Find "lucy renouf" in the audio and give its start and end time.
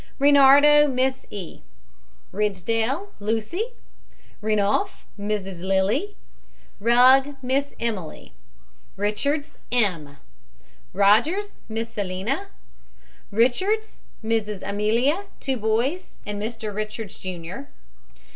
3.19-5.05